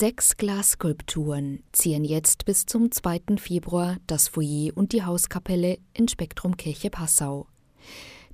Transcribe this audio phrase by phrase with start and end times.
[0.00, 3.36] Sechs Glasskulpturen ziehen jetzt bis zum 2.
[3.36, 7.48] Februar das Foyer und die Hauskapelle in Spektrum Kirche Passau.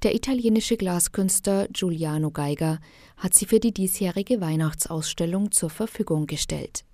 [0.05, 2.79] Der italienische Glaskünstler Giuliano Geiger
[3.17, 6.85] hat sie für die diesjährige Weihnachtsausstellung zur Verfügung gestellt.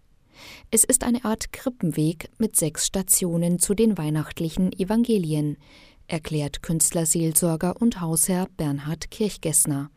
[0.71, 5.59] Es ist eine Art Krippenweg mit sechs Stationen zu den weihnachtlichen Evangelien,
[6.07, 9.91] erklärt Künstlerseelsorger und Hausherr Bernhard Kirchgessner.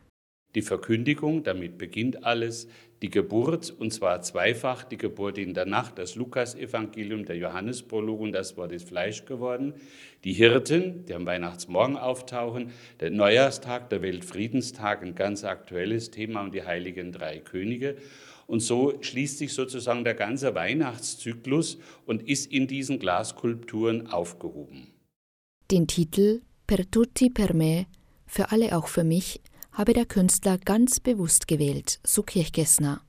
[0.56, 2.66] Die Verkündigung, damit beginnt alles,
[3.02, 8.32] die Geburt, und zwar zweifach, die Geburt in der Nacht, das Lukasevangelium, der Johannesprolog und
[8.32, 9.74] das Wort ist Fleisch geworden,
[10.24, 12.70] die Hirten, die am Weihnachtsmorgen auftauchen,
[13.00, 17.98] der Neujahrstag, der Weltfriedenstag, ein ganz aktuelles Thema und die heiligen drei Könige.
[18.46, 24.86] Und so schließt sich sozusagen der ganze Weihnachtszyklus und ist in diesen Glasskulpturen aufgehoben.
[25.70, 27.84] Den Titel Per tutti per me,
[28.26, 29.42] für alle auch für mich,
[29.76, 33.02] habe der Künstler ganz bewusst gewählt, so Kirchgessner.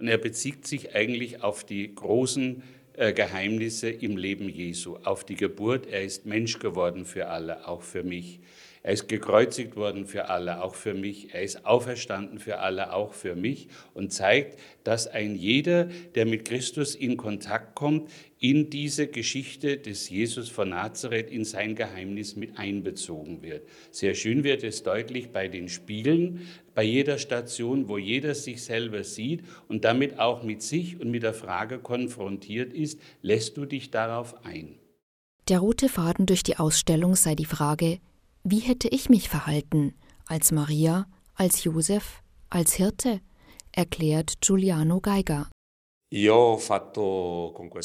[0.00, 2.62] Und er bezieht sich eigentlich auf die großen
[2.94, 5.86] äh, Geheimnisse im Leben Jesu, auf die Geburt.
[5.86, 8.40] Er ist Mensch geworden für alle, auch für mich.
[8.88, 11.34] Er ist gekreuzigt worden für alle, auch für mich.
[11.34, 16.46] Er ist auferstanden für alle, auch für mich und zeigt, dass ein jeder, der mit
[16.46, 22.58] Christus in Kontakt kommt, in diese Geschichte des Jesus von Nazareth, in sein Geheimnis mit
[22.58, 23.68] einbezogen wird.
[23.90, 29.04] Sehr schön wird es deutlich bei den Spiegeln, bei jeder Station, wo jeder sich selber
[29.04, 33.90] sieht und damit auch mit sich und mit der Frage konfrontiert ist, lässt du dich
[33.90, 34.78] darauf ein?
[35.50, 37.98] Der rote Faden durch die Ausstellung sei die Frage,
[38.50, 39.94] wie hätte ich mich verhalten
[40.26, 43.20] als Maria, als Josef, als Hirte?
[43.72, 45.48] erklärt Giuliano Geiger.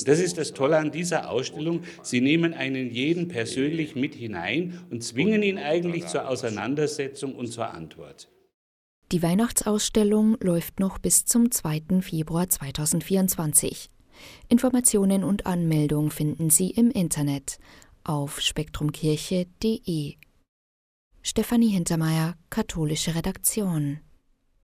[0.06, 1.82] Das ist das Tolle an dieser Ausstellung.
[2.02, 7.74] Sie nehmen einen jeden persönlich mit hinein und zwingen ihn eigentlich zur Auseinandersetzung und zur
[7.74, 8.30] Antwort.
[9.12, 12.02] Die Weihnachtsausstellung läuft noch bis zum 2.
[12.02, 13.90] Februar 2024.
[14.48, 17.60] Informationen und Anmeldung finden Sie im Internet
[18.06, 20.16] auf spektrumkirche.de.
[21.26, 24.02] Stefanie Hintermeier, Katholische Redaktion